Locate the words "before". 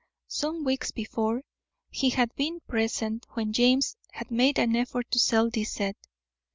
0.89-1.43